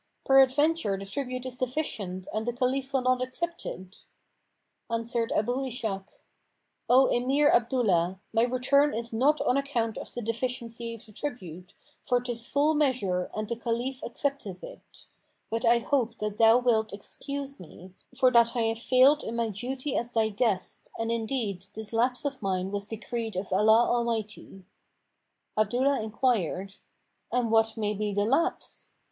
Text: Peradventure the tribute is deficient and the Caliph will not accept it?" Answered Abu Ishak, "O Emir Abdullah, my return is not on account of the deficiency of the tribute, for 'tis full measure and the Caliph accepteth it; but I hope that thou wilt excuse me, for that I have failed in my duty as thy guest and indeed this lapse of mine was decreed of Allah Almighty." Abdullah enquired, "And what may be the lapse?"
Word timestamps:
Peradventure 0.25 0.97
the 0.97 1.05
tribute 1.05 1.45
is 1.45 1.59
deficient 1.59 2.27
and 2.33 2.47
the 2.47 2.53
Caliph 2.53 2.91
will 2.91 3.01
not 3.03 3.21
accept 3.21 3.67
it?" 3.67 4.03
Answered 4.89 5.31
Abu 5.31 5.53
Ishak, 5.67 6.05
"O 6.89 7.05
Emir 7.05 7.51
Abdullah, 7.51 8.19
my 8.33 8.41
return 8.41 8.95
is 8.95 9.13
not 9.13 9.39
on 9.41 9.57
account 9.57 9.99
of 9.99 10.11
the 10.11 10.23
deficiency 10.23 10.95
of 10.95 11.05
the 11.05 11.11
tribute, 11.11 11.75
for 12.03 12.19
'tis 12.19 12.47
full 12.47 12.73
measure 12.73 13.29
and 13.35 13.47
the 13.47 13.55
Caliph 13.55 14.03
accepteth 14.03 14.63
it; 14.63 15.05
but 15.51 15.65
I 15.65 15.77
hope 15.77 16.17
that 16.17 16.39
thou 16.39 16.57
wilt 16.57 16.93
excuse 16.93 17.59
me, 17.59 17.93
for 18.17 18.31
that 18.31 18.55
I 18.55 18.61
have 18.61 18.79
failed 18.79 19.21
in 19.21 19.35
my 19.35 19.49
duty 19.49 19.95
as 19.95 20.13
thy 20.13 20.29
guest 20.29 20.89
and 20.97 21.11
indeed 21.11 21.67
this 21.75 21.93
lapse 21.93 22.25
of 22.25 22.41
mine 22.41 22.71
was 22.71 22.87
decreed 22.87 23.35
of 23.35 23.53
Allah 23.53 23.83
Almighty." 23.87 24.65
Abdullah 25.55 26.01
enquired, 26.01 26.77
"And 27.31 27.51
what 27.51 27.77
may 27.77 27.93
be 27.93 28.11
the 28.11 28.25
lapse?" 28.25 28.93